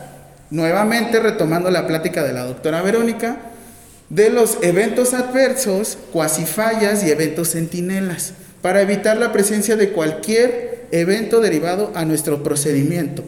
Nuevamente 0.50 1.20
retomando 1.20 1.70
la 1.70 1.86
plática 1.86 2.24
de 2.24 2.32
la 2.32 2.44
doctora 2.44 2.80
Verónica, 2.80 3.36
de 4.10 4.30
los 4.30 4.58
eventos 4.62 5.12
adversos, 5.14 5.98
cuasi 6.12 6.46
fallas 6.46 7.04
y 7.04 7.10
eventos 7.10 7.50
centinelas, 7.50 8.32
para 8.62 8.80
evitar 8.80 9.16
la 9.16 9.32
presencia 9.32 9.76
de 9.76 9.90
cualquier 9.90 10.86
evento 10.90 11.40
derivado 11.40 11.92
a 11.94 12.04
nuestro 12.04 12.42
procedimiento. 12.42 13.22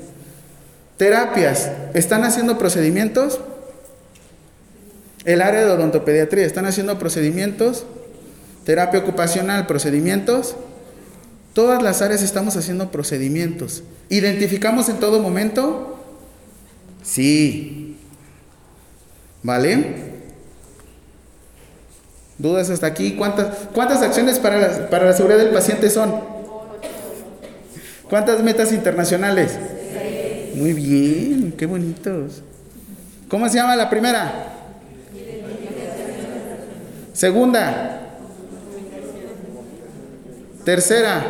Terapias, 0.96 1.70
¿están 1.94 2.24
haciendo 2.24 2.58
procedimientos? 2.58 3.40
El 5.24 5.42
área 5.42 5.64
de 5.64 5.70
odontopediatría, 5.70 6.46
¿están 6.46 6.66
haciendo 6.66 6.98
procedimientos? 6.98 7.84
Terapia 8.64 9.00
ocupacional, 9.00 9.66
procedimientos. 9.66 10.56
Todas 11.52 11.82
las 11.82 12.00
áreas 12.00 12.22
estamos 12.22 12.56
haciendo 12.56 12.90
procedimientos. 12.90 13.82
¿Identificamos 14.08 14.88
en 14.88 14.96
todo 14.96 15.20
momento? 15.20 15.98
Sí. 17.02 17.96
¿Vale? 19.42 20.09
¿Dudas 22.40 22.70
hasta 22.70 22.86
aquí? 22.86 23.16
¿Cuántas, 23.16 23.48
cuántas 23.74 24.00
acciones 24.00 24.38
para 24.38 24.56
la, 24.58 24.88
para 24.88 25.04
la 25.04 25.12
seguridad 25.12 25.38
del 25.38 25.50
paciente 25.50 25.90
son? 25.90 26.14
¿Cuántas 28.08 28.42
metas 28.42 28.72
internacionales? 28.72 29.58
Muy 30.54 30.72
bien, 30.72 31.52
qué 31.52 31.66
bonitos. 31.66 32.42
¿Cómo 33.28 33.46
se 33.46 33.56
llama 33.56 33.76
la 33.76 33.90
primera? 33.90 34.54
Segunda. 37.12 37.98
Tercera, 40.64 41.24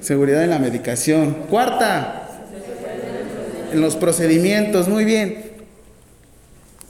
seguridad 0.00 0.42
en 0.42 0.50
la 0.50 0.58
medicación. 0.58 1.34
Cuarta, 1.50 2.28
en 3.72 3.80
los 3.80 3.96
procedimientos, 3.96 4.88
muy 4.88 5.04
bien. 5.04 5.52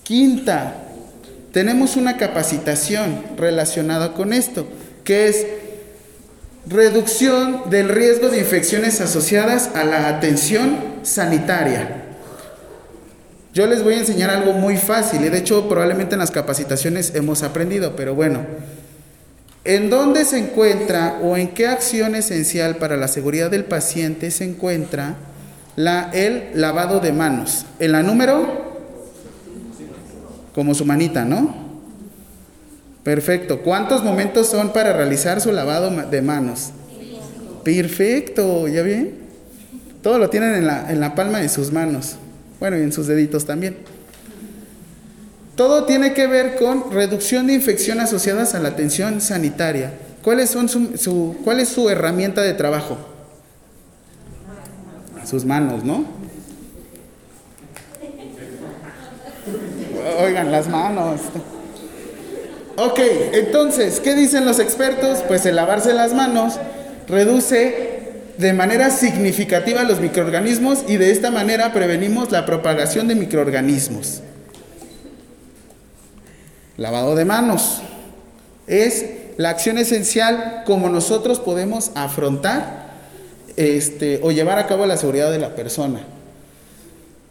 Quinta, 0.04 0.81
tenemos 1.52 1.96
una 1.96 2.16
capacitación 2.16 3.22
relacionada 3.36 4.14
con 4.14 4.32
esto, 4.32 4.66
que 5.04 5.28
es 5.28 5.46
reducción 6.66 7.68
del 7.70 7.88
riesgo 7.88 8.28
de 8.28 8.38
infecciones 8.38 9.00
asociadas 9.00 9.70
a 9.74 9.84
la 9.84 10.08
atención 10.08 10.78
sanitaria. 11.02 12.04
Yo 13.52 13.66
les 13.66 13.82
voy 13.82 13.94
a 13.94 13.98
enseñar 13.98 14.30
algo 14.30 14.54
muy 14.54 14.78
fácil 14.78 15.24
y 15.24 15.28
de 15.28 15.38
hecho 15.38 15.68
probablemente 15.68 16.14
en 16.14 16.20
las 16.20 16.30
capacitaciones 16.30 17.14
hemos 17.14 17.42
aprendido, 17.42 17.94
pero 17.96 18.14
bueno, 18.14 18.46
¿en 19.64 19.90
dónde 19.90 20.24
se 20.24 20.38
encuentra 20.38 21.18
o 21.22 21.36
en 21.36 21.48
qué 21.48 21.66
acción 21.66 22.14
esencial 22.14 22.76
para 22.76 22.96
la 22.96 23.08
seguridad 23.08 23.50
del 23.50 23.64
paciente 23.64 24.30
se 24.30 24.44
encuentra 24.44 25.16
el 25.76 26.50
lavado 26.54 27.00
de 27.00 27.12
manos? 27.12 27.66
En 27.78 27.92
la 27.92 28.02
número, 28.02 28.61
como 30.54 30.74
su 30.74 30.84
manita, 30.84 31.24
¿no? 31.24 31.54
Perfecto. 33.02 33.62
¿Cuántos 33.62 34.04
momentos 34.04 34.48
son 34.48 34.72
para 34.72 34.92
realizar 34.92 35.40
su 35.40 35.52
lavado 35.52 35.90
de 35.90 36.22
manos? 36.22 36.70
Perfecto, 37.64 38.68
¿ya 38.68 38.82
bien? 38.82 39.14
Todo 40.02 40.18
lo 40.18 40.30
tienen 40.30 40.54
en 40.54 40.66
la, 40.66 40.90
en 40.90 41.00
la 41.00 41.14
palma 41.14 41.38
de 41.38 41.48
sus 41.48 41.72
manos. 41.72 42.16
Bueno, 42.60 42.78
y 42.78 42.82
en 42.82 42.92
sus 42.92 43.06
deditos 43.06 43.44
también. 43.44 43.76
Todo 45.56 45.84
tiene 45.84 46.14
que 46.14 46.26
ver 46.26 46.56
con 46.56 46.90
reducción 46.92 47.46
de 47.46 47.54
infección 47.54 48.00
asociadas 48.00 48.54
a 48.54 48.60
la 48.60 48.70
atención 48.70 49.20
sanitaria. 49.20 49.92
¿Cuál 50.22 50.46
son 50.46 50.68
su, 50.68 51.36
¿Cuál 51.44 51.60
es 51.60 51.68
su 51.68 51.90
herramienta 51.90 52.42
de 52.42 52.54
trabajo? 52.54 52.96
Sus 55.24 55.44
manos, 55.44 55.84
¿no? 55.84 56.04
Oigan, 60.18 60.50
las 60.50 60.68
manos. 60.68 61.20
Ok, 62.76 63.00
entonces, 63.32 64.00
¿qué 64.00 64.14
dicen 64.14 64.44
los 64.44 64.58
expertos? 64.58 65.18
Pues 65.28 65.44
el 65.46 65.56
lavarse 65.56 65.92
las 65.92 66.14
manos 66.14 66.54
reduce 67.06 68.00
de 68.38 68.52
manera 68.52 68.90
significativa 68.90 69.82
los 69.84 70.00
microorganismos 70.00 70.84
y 70.88 70.96
de 70.96 71.10
esta 71.10 71.30
manera 71.30 71.72
prevenimos 71.72 72.30
la 72.30 72.46
propagación 72.46 73.08
de 73.08 73.14
microorganismos. 73.14 74.22
Lavado 76.76 77.14
de 77.14 77.24
manos 77.24 77.82
es 78.66 79.04
la 79.36 79.50
acción 79.50 79.78
esencial 79.78 80.62
como 80.64 80.88
nosotros 80.88 81.40
podemos 81.40 81.90
afrontar 81.94 82.90
este, 83.56 84.20
o 84.22 84.32
llevar 84.32 84.58
a 84.58 84.66
cabo 84.66 84.86
la 84.86 84.96
seguridad 84.96 85.30
de 85.30 85.38
la 85.38 85.54
persona. 85.54 86.00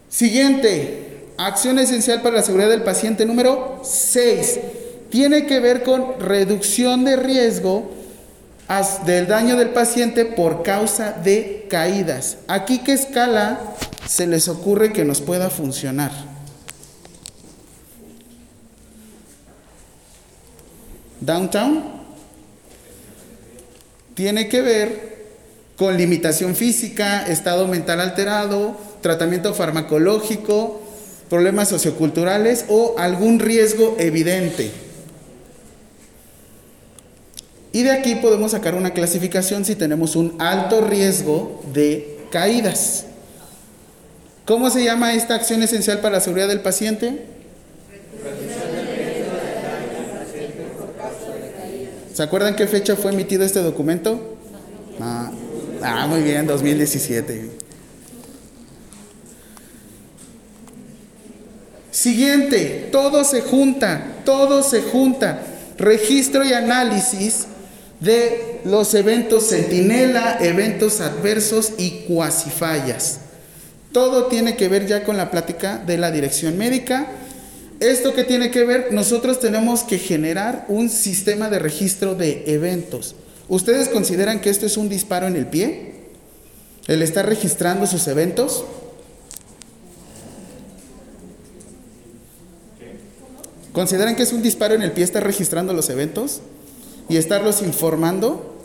Siguiente, 0.10 1.11
acción 1.46 1.80
esencial 1.80 2.22
para 2.22 2.38
la 2.38 2.44
seguridad 2.44 2.70
del 2.70 2.84
paciente 2.84 3.26
número 3.26 3.82
6. 3.84 4.60
Tiene 5.10 5.46
que 5.46 5.60
ver 5.60 5.84
con 5.84 6.20
reducción 6.20 7.04
de 7.06 7.16
riesgo 7.16 7.92
del 9.06 9.28
daño 9.28 9.58
del 9.58 9.70
paciente 9.70 10.24
por 10.24 10.64
causa 10.64 11.12
de 11.12 11.68
caídas. 11.70 12.38
Aquí 12.48 12.80
qué 12.80 12.94
escala 12.94 13.60
se 14.08 14.28
les 14.28 14.48
ocurre 14.48 14.94
que 14.94 15.04
nos 15.04 15.20
pueda 15.20 15.50
funcionar. 15.50 16.12
Downtown 21.20 21.84
tiene 24.16 24.48
que 24.48 24.62
ver 24.62 25.12
con 25.76 25.98
limitación 25.98 26.56
física, 26.56 27.26
estado 27.28 27.68
mental 27.68 28.00
alterado, 28.02 28.78
tratamiento 29.02 29.54
farmacológico, 29.54 30.81
problemas 31.32 31.70
socioculturales 31.70 32.66
o 32.68 32.96
algún 32.98 33.40
riesgo 33.40 33.96
evidente. 33.98 34.70
Y 37.72 37.84
de 37.84 37.92
aquí 37.92 38.16
podemos 38.16 38.52
sacar 38.52 38.76
una 38.76 38.92
clasificación 38.92 39.64
si 39.64 39.76
tenemos 39.76 40.18
un 40.18 40.36
alto 40.40 40.86
riesgo 40.86 41.64
de 41.74 42.18
caídas. 42.32 43.06
¿Cómo 44.44 44.70
se 44.70 44.84
llama 44.84 45.14
esta 45.14 45.36
acción 45.36 45.64
esencial 45.64 46.02
para 46.02 46.16
la 46.16 46.20
seguridad 46.20 46.50
del 46.50 46.60
paciente? 46.60 47.24
¿Se 52.14 52.24
acuerdan 52.24 52.58
qué 52.58 52.68
fecha 52.68 52.98
fue 52.98 53.14
emitido 53.14 53.46
este 53.46 53.62
documento? 53.62 54.36
Ah, 55.00 55.32
ah 55.82 56.08
muy 56.08 56.24
bien, 56.24 56.46
2017. 56.46 57.61
Siguiente, 61.92 62.90
todo 62.92 63.24
se 63.26 63.42
junta, 63.42 64.22
todo 64.26 64.64
se 64.64 64.82
junta. 64.82 65.44
Registro 65.78 66.44
y 66.44 66.54
análisis 66.54 67.48
de 68.00 68.62
los 68.66 68.94
eventos 68.94 69.50
centinela, 69.50 70.38
eventos 70.40 71.02
adversos 71.02 71.74
y 71.78 72.06
cuasifallas. 72.08 73.20
Todo 73.92 74.28
tiene 74.28 74.56
que 74.56 74.70
ver 74.70 74.88
ya 74.88 75.04
con 75.04 75.18
la 75.18 75.30
plática 75.30 75.78
de 75.78 75.98
la 75.98 76.12
dirección 76.12 76.58
médica. 76.58 77.08
Esto 77.82 78.14
que 78.14 78.24
tiene 78.24 78.52
que 78.52 78.64
ver, 78.64 78.94
nosotros 78.94 79.40
tenemos 79.40 79.84
que 79.84 79.98
generar 79.98 80.66
un 80.70 80.90
sistema 80.90 81.50
de 81.50 81.60
registro 81.60 82.16
de 82.16 82.44
eventos. 82.48 83.16
¿Ustedes 83.50 83.90
consideran 83.90 84.40
que 84.40 84.50
esto 84.50 84.66
es 84.66 84.78
un 84.78 84.88
disparo 84.88 85.28
en 85.28 85.36
el 85.36 85.48
pie? 85.48 85.94
¿El 86.88 87.02
estar 87.02 87.28
registrando 87.28 87.86
sus 87.86 88.08
eventos? 88.08 88.64
¿Consideran 93.74 94.16
que 94.16 94.24
es 94.24 94.34
un 94.34 94.42
disparo 94.42 94.74
en 94.74 94.82
el 94.82 94.92
pie 94.92 95.04
estar 95.04 95.24
registrando 95.24 95.74
los 95.74 95.90
eventos? 95.90 96.42
y 97.12 97.18
estarlos 97.18 97.62
informando? 97.62 98.56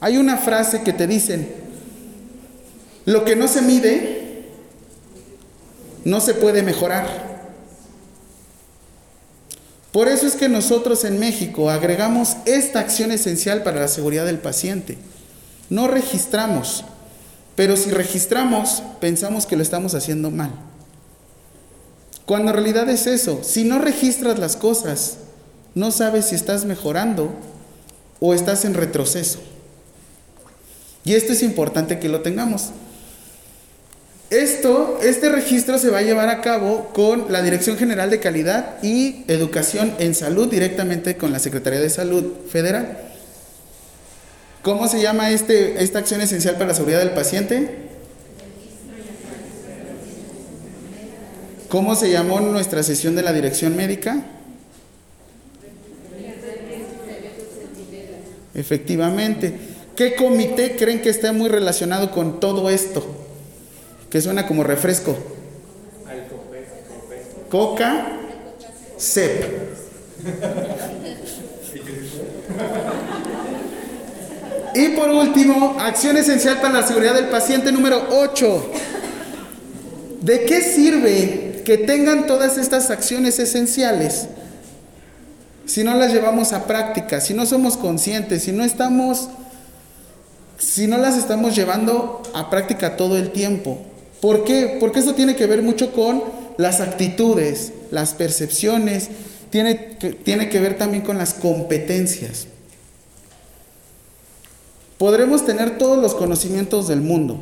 Hay 0.00 0.18
una 0.18 0.36
frase 0.36 0.82
que 0.82 0.92
te 0.92 1.06
dicen, 1.06 1.50
lo 3.06 3.24
que 3.24 3.36
no 3.36 3.48
se 3.48 3.62
mide 3.62 4.44
no 6.04 6.20
se 6.20 6.34
puede 6.34 6.62
mejorar. 6.62 7.30
Por 9.92 10.08
eso 10.08 10.26
es 10.26 10.34
que 10.34 10.50
nosotros 10.50 11.04
en 11.04 11.18
México 11.18 11.70
agregamos 11.70 12.36
esta 12.44 12.80
acción 12.80 13.12
esencial 13.12 13.62
para 13.62 13.80
la 13.80 13.88
seguridad 13.88 14.26
del 14.26 14.38
paciente. 14.38 14.98
No 15.70 15.88
registramos, 15.88 16.84
pero 17.56 17.76
si 17.76 17.90
registramos, 17.90 18.82
pensamos 19.00 19.46
que 19.46 19.56
lo 19.56 19.62
estamos 19.62 19.94
haciendo 19.94 20.30
mal. 20.30 20.69
Cuando 22.30 22.50
en 22.52 22.58
realidad 22.58 22.88
es 22.88 23.08
eso, 23.08 23.40
si 23.42 23.64
no 23.64 23.80
registras 23.80 24.38
las 24.38 24.54
cosas, 24.54 25.16
no 25.74 25.90
sabes 25.90 26.26
si 26.26 26.36
estás 26.36 26.64
mejorando 26.64 27.34
o 28.20 28.34
estás 28.34 28.64
en 28.64 28.74
retroceso. 28.74 29.40
Y 31.04 31.14
esto 31.14 31.32
es 31.32 31.42
importante 31.42 31.98
que 31.98 32.08
lo 32.08 32.20
tengamos. 32.20 32.68
Esto, 34.30 35.00
este 35.02 35.28
registro 35.28 35.76
se 35.76 35.90
va 35.90 35.98
a 35.98 36.02
llevar 36.02 36.28
a 36.28 36.40
cabo 36.40 36.90
con 36.92 37.32
la 37.32 37.42
Dirección 37.42 37.76
General 37.76 38.10
de 38.10 38.20
Calidad 38.20 38.80
y 38.80 39.24
Educación 39.26 39.92
en 39.98 40.14
Salud 40.14 40.48
directamente 40.48 41.16
con 41.16 41.32
la 41.32 41.40
Secretaría 41.40 41.80
de 41.80 41.90
Salud 41.90 42.46
Federal. 42.48 42.96
¿Cómo 44.62 44.86
se 44.86 45.02
llama 45.02 45.32
este, 45.32 45.82
esta 45.82 45.98
acción 45.98 46.20
esencial 46.20 46.54
para 46.54 46.68
la 46.68 46.74
seguridad 46.74 47.00
del 47.00 47.10
paciente? 47.10 47.89
¿Cómo 51.70 51.94
se 51.94 52.10
llamó 52.10 52.40
nuestra 52.40 52.82
sesión 52.82 53.14
de 53.14 53.22
la 53.22 53.32
dirección 53.32 53.76
médica? 53.76 54.24
Efectivamente. 58.52 59.54
¿Qué 59.94 60.16
comité 60.16 60.74
creen 60.76 61.00
que 61.00 61.10
está 61.10 61.32
muy 61.32 61.48
relacionado 61.48 62.10
con 62.10 62.40
todo 62.40 62.68
esto? 62.70 63.06
Que 64.10 64.20
suena 64.20 64.48
como 64.48 64.64
refresco. 64.64 65.16
Coca, 67.48 68.18
CEP. 68.98 69.44
Y 74.74 74.88
por 74.88 75.08
último, 75.08 75.76
acción 75.78 76.16
esencial 76.16 76.60
para 76.60 76.80
la 76.80 76.86
seguridad 76.86 77.14
del 77.14 77.28
paciente 77.28 77.70
número 77.70 78.08
8. 78.10 78.70
¿De 80.22 80.44
qué 80.44 80.62
sirve 80.62 81.39
que 81.60 81.78
tengan 81.78 82.26
todas 82.26 82.58
estas 82.58 82.90
acciones 82.90 83.38
esenciales 83.38 84.26
si 85.70 85.84
no 85.84 85.94
las 85.94 86.12
llevamos 86.12 86.52
a 86.52 86.66
práctica, 86.66 87.20
si 87.20 87.32
no 87.32 87.46
somos 87.46 87.76
conscientes, 87.76 88.42
si 88.42 88.50
no 88.50 88.64
estamos, 88.64 89.28
si 90.58 90.88
no 90.88 90.98
las 90.98 91.16
estamos 91.16 91.54
llevando 91.54 92.22
a 92.34 92.50
práctica 92.50 92.96
todo 92.96 93.16
el 93.16 93.30
tiempo. 93.30 93.78
¿Por 94.20 94.42
qué? 94.42 94.78
Porque 94.80 94.98
eso 94.98 95.14
tiene 95.14 95.36
que 95.36 95.46
ver 95.46 95.62
mucho 95.62 95.92
con 95.92 96.24
las 96.56 96.80
actitudes, 96.80 97.72
las 97.92 98.14
percepciones, 98.14 99.10
tiene, 99.50 99.76
tiene 100.24 100.48
que 100.48 100.58
ver 100.58 100.76
también 100.76 101.04
con 101.04 101.18
las 101.18 101.34
competencias. 101.34 102.48
Podremos 104.98 105.46
tener 105.46 105.78
todos 105.78 105.98
los 105.98 106.16
conocimientos 106.16 106.88
del 106.88 107.00
mundo, 107.00 107.40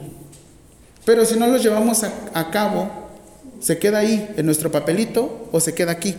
pero 1.07 1.25
si 1.25 1.39
no 1.39 1.47
los 1.47 1.63
llevamos 1.63 2.03
a 2.05 2.51
cabo, 2.51 3.08
¿Se 3.61 3.79
queda 3.79 3.99
ahí 3.99 4.29
en 4.37 4.47
nuestro 4.47 4.71
papelito 4.71 5.49
o 5.53 5.61
se 5.61 5.75
queda 5.75 5.92
aquí? 5.92 6.14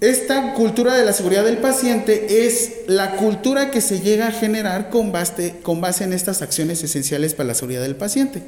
Esta 0.00 0.52
cultura 0.52 0.94
de 0.96 1.04
la 1.04 1.12
seguridad 1.14 1.44
del 1.44 1.58
paciente 1.58 2.46
es 2.46 2.72
la 2.88 3.16
cultura 3.16 3.70
que 3.70 3.80
se 3.80 4.00
llega 4.00 4.26
a 4.26 4.32
generar 4.32 4.90
con 4.90 5.12
base, 5.12 5.56
con 5.62 5.80
base 5.80 6.04
en 6.04 6.12
estas 6.12 6.42
acciones 6.42 6.82
esenciales 6.82 7.32
para 7.32 7.48
la 7.48 7.54
seguridad 7.54 7.82
del 7.82 7.96
paciente. 7.96 8.42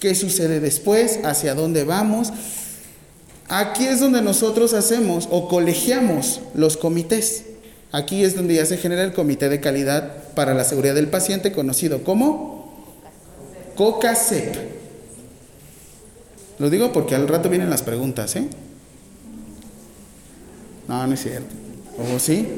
¿Qué 0.00 0.14
sucede 0.14 0.60
después? 0.60 1.20
¿Hacia 1.24 1.54
dónde 1.54 1.84
vamos? 1.84 2.32
Aquí 3.48 3.84
es 3.84 4.00
donde 4.00 4.22
nosotros 4.22 4.72
hacemos 4.72 5.28
o 5.30 5.48
colegiamos 5.48 6.40
los 6.54 6.76
comités. 6.76 7.44
Aquí 7.92 8.24
es 8.24 8.34
donde 8.34 8.54
ya 8.54 8.64
se 8.64 8.78
genera 8.78 9.04
el 9.04 9.12
comité 9.12 9.48
de 9.48 9.60
calidad 9.60 10.10
para 10.34 10.54
la 10.54 10.64
seguridad 10.64 10.94
del 10.94 11.08
paciente 11.08 11.52
conocido 11.52 12.02
como 12.02 12.86
COCACEP. 13.76 14.83
Lo 16.58 16.70
digo 16.70 16.92
porque 16.92 17.14
al 17.14 17.28
rato 17.28 17.48
vienen 17.48 17.70
las 17.70 17.82
preguntas, 17.82 18.36
¿eh? 18.36 18.48
No, 20.88 21.06
no 21.06 21.14
es 21.14 21.22
cierto. 21.22 21.54
¿O 22.14 22.18
sí? 22.18 22.48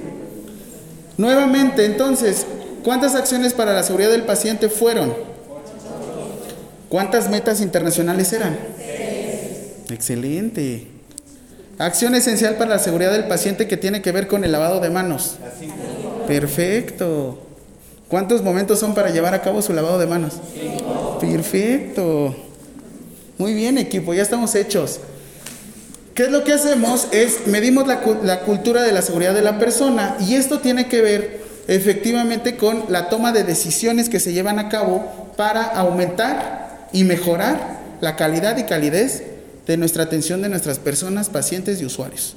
Nuevamente, 1.16 1.84
entonces, 1.86 2.46
¿cuántas 2.84 3.14
acciones 3.14 3.54
para 3.54 3.72
la 3.72 3.82
seguridad 3.82 4.10
del 4.10 4.22
paciente 4.22 4.68
fueron? 4.68 5.14
¿Cuántas 6.88 7.30
metas 7.30 7.60
internacionales 7.60 8.32
eran? 8.32 8.56
Excelente. 9.90 10.88
Acción 11.78 12.14
esencial 12.14 12.56
para 12.56 12.70
la 12.70 12.78
seguridad 12.78 13.12
del 13.12 13.28
paciente 13.28 13.68
que 13.68 13.76
tiene 13.76 14.02
que 14.02 14.12
ver 14.12 14.28
con 14.28 14.44
el 14.44 14.52
lavado 14.52 14.80
de 14.80 14.90
manos. 14.90 15.36
Perfecto. 16.26 17.38
¿Cuántos 18.08 18.42
momentos 18.42 18.78
son 18.78 18.94
para 18.94 19.10
llevar 19.10 19.34
a 19.34 19.42
cabo 19.42 19.60
su 19.62 19.72
lavado 19.72 19.98
de 19.98 20.06
manos? 20.06 20.34
Perfecto. 21.20 22.34
Muy 23.38 23.54
bien, 23.54 23.76
equipo, 23.78 24.14
ya 24.14 24.22
estamos 24.22 24.54
hechos. 24.54 25.00
¿Qué 26.14 26.24
es 26.24 26.30
lo 26.30 26.44
que 26.44 26.54
hacemos? 26.54 27.08
Es 27.12 27.46
medimos 27.46 27.86
la, 27.86 28.00
la, 28.22 28.40
cultura 28.40 28.82
de 28.82 28.92
la 28.92 29.02
seguridad 29.02 29.34
de 29.34 29.42
la 29.42 29.58
persona 29.58 30.16
y 30.18 30.34
esto 30.34 30.60
tiene 30.60 30.88
que 30.88 31.02
ver 31.02 31.42
efectivamente 31.68 32.56
con 32.56 32.84
la 32.88 33.10
toma 33.10 33.32
de 33.32 33.44
decisiones 33.44 34.08
que 34.08 34.20
se 34.20 34.32
llevan 34.32 34.58
a 34.58 34.70
cabo 34.70 35.32
para 35.36 35.62
aumentar 35.64 36.88
y 36.92 37.04
mejorar 37.04 37.80
la 38.00 38.16
calidad 38.16 38.56
y 38.56 38.64
calidez 38.64 39.24
de 39.66 39.76
nuestra 39.76 40.04
atención 40.04 40.40
de 40.40 40.48
nuestras 40.48 40.78
personas, 40.78 41.28
pacientes 41.28 41.82
y 41.82 41.84
usuarios. 41.84 42.34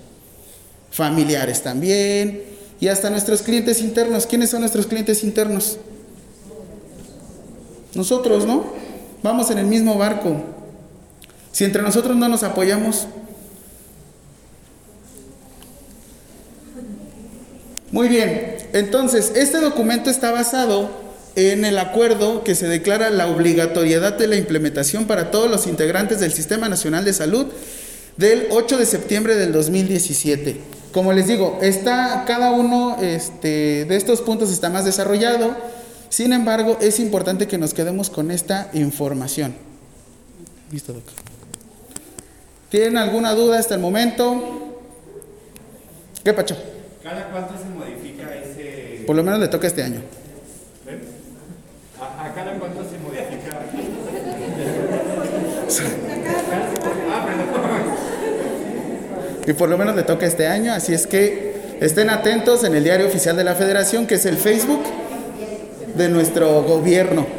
Familiares 0.92 1.62
también 1.64 2.44
y 2.82 2.90
hasta 2.90 3.10
nuestros 3.10 3.42
clientes 3.42 3.80
internos. 3.80 4.26
¿Quiénes 4.26 4.50
son 4.50 4.60
nuestros 4.60 4.88
clientes 4.88 5.24
internos? 5.24 5.78
Nosotros, 7.94 8.46
¿no? 8.46 8.74
Vamos 9.24 9.52
en 9.52 9.60
el 9.60 9.66
mismo 9.66 9.98
barco. 9.98 10.59
Si 11.52 11.66
entre 11.66 11.82
nosotros 11.82 12.16
no 12.16 12.30
nos 12.30 12.44
apoyamos, 12.44 13.08
Muy 17.92 18.08
bien, 18.08 18.58
entonces 18.74 19.32
este 19.36 19.60
documento 19.60 20.12
está 20.12 20.32
basado 20.32 20.92
en 21.36 21.66
el 21.66 21.80
acuerdo 21.80 22.44
que 22.44 22.54
se 22.54 22.68
declara 22.68 23.10
la 23.10 23.28
obligatoriedad 23.28 24.14
de 24.14 24.28
la 24.28 24.36
implementación 24.36 25.06
para 25.06 25.32
todos 25.32 25.50
los 25.50 25.66
integrantes 25.66 26.20
del 26.20 26.32
Sistema 26.32 26.70
Nacional 26.70 27.04
de 27.04 27.14
Salud 27.14 27.48
del 28.16 28.48
8 28.52 28.78
de 28.78 28.86
septiembre 28.86 29.36
del 29.36 29.52
2017. 29.52 30.58
Como 30.92 31.14
les 31.14 31.28
digo, 31.28 31.58
está 31.64 32.26
cada 32.28 32.52
uno 32.52 32.98
este, 33.02 33.86
de 33.86 33.96
estos 33.96 34.22
puntos 34.22 34.52
está 34.52 34.70
más 34.70 34.86
desarrollado. 34.86 35.56
Sin 36.10 36.34
embargo, 36.34 36.78
es 36.82 37.00
importante 37.00 37.48
que 37.48 37.58
nos 37.58 37.74
quedemos 37.74 38.10
con 38.12 38.30
esta 38.30 38.70
información. 38.74 39.56
Listo, 40.72 40.94
doctor. 40.94 41.29
¿Tienen 42.70 42.98
alguna 42.98 43.34
duda 43.34 43.58
hasta 43.58 43.76
el 43.76 43.82
momento? 43.82 44.76
¿Qué 46.24 46.34
pacho? 46.34 46.56
¿Cada 47.04 47.30
cuánto 47.32 47.56
se 47.58 47.66
modifica 47.66 48.36
ese...? 48.36 49.04
Por 49.08 49.16
lo 49.16 49.24
menos 49.24 49.40
le 49.40 49.48
toca 49.48 49.66
este 49.66 49.82
año. 49.82 50.02
¿Ven? 50.86 51.02
¿A, 52.00 52.26
a 52.26 52.34
cada 52.34 52.54
cuánto 52.60 52.84
se 52.84 53.00
modifica? 53.00 53.60
ah, 57.12 57.26
perdón. 57.26 57.50
Y 59.48 59.54
por 59.54 59.70
lo 59.70 59.78
menos 59.78 59.96
le 59.96 60.04
toca 60.04 60.28
este 60.28 60.46
año, 60.46 60.72
así 60.72 60.94
es 60.94 61.08
que 61.08 61.78
estén 61.80 62.12
atentos 62.12 62.64
en 62.64 62.76
el 62.76 62.84
diario 62.84 63.08
oficial 63.08 63.36
de 63.36 63.44
la 63.44 63.56
federación, 63.56 64.06
que 64.06 64.16
es 64.16 64.26
el 64.28 64.38
Facebook 64.38 64.84
de 65.96 66.08
nuestro 66.10 66.62
gobierno. 66.62 67.39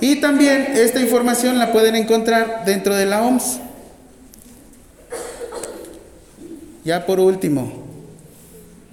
Y 0.00 0.16
también 0.16 0.72
esta 0.74 1.00
información 1.00 1.58
la 1.58 1.72
pueden 1.72 1.94
encontrar 1.94 2.64
dentro 2.64 2.94
de 2.94 3.06
la 3.06 3.22
OMS. 3.22 3.60
Ya 6.84 7.04
por 7.04 7.20
último, 7.20 7.70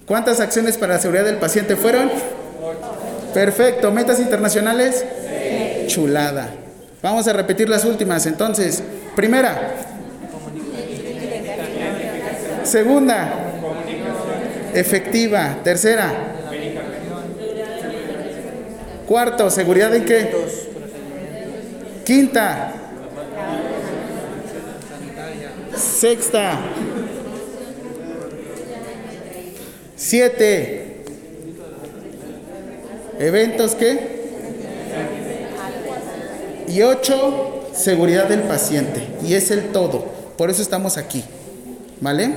¿cuántas 0.06 0.42
acciones 0.42 0.78
para 0.78 0.96
la 0.96 1.00
seguridad 1.00 1.24
del 1.24 1.38
paciente 1.38 1.78
fueron? 1.78 2.12
Perfecto, 3.34 3.92
metas 3.92 4.20
internacionales. 4.20 5.06
Chulada. 5.88 6.50
Vamos 7.02 7.28
a 7.28 7.34
repetir 7.34 7.70
las 7.70 7.86
últimas. 7.86 8.26
Entonces, 8.26 8.84
primera. 9.16 9.76
Segunda. 12.64 13.34
Efectiva. 14.74 15.60
Tercera. 15.64 16.12
Cuarto, 19.08 19.50
seguridad 19.50 19.96
en 19.96 20.04
qué? 20.04 20.30
Quinta. 22.08 22.74
Sexta. 25.76 26.58
Siete. 29.98 31.04
¿Eventos 33.20 33.76
qué? 33.76 34.22
Y 36.70 36.82
ocho, 36.82 37.68
seguridad 37.74 38.30
del 38.30 38.44
paciente. 38.44 39.06
Y 39.26 39.34
es 39.34 39.52
el 39.52 39.74
todo. 39.74 40.06
Por 40.38 40.50
eso 40.50 40.62
estamos 40.62 40.96
aquí. 40.96 41.26
¿Vale? 42.00 42.36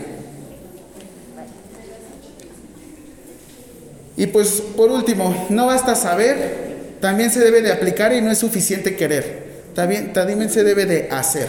Y 4.16 4.26
pues 4.26 4.60
por 4.76 4.90
último, 4.90 5.46
no 5.48 5.66
basta 5.66 5.94
saber, 5.94 6.96
también 7.00 7.30
se 7.30 7.38
debe 7.38 7.62
de 7.62 7.70
aplicar 7.70 8.12
y 8.12 8.20
no 8.20 8.32
es 8.32 8.38
suficiente 8.38 8.96
querer. 8.96 9.39
También, 9.80 10.12
también 10.12 10.50
se 10.50 10.62
debe 10.62 10.84
de 10.84 11.08
hacer. 11.10 11.48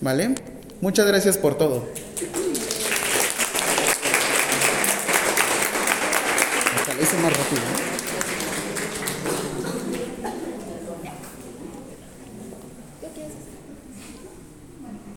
¿Vale? 0.00 0.36
Muchas 0.80 1.04
gracias 1.04 1.36
por 1.36 1.58
todo. 1.58 1.88
Hice 7.02 7.16
más 7.16 7.32
rápido. 7.36 7.62
¿eh? 7.62 7.95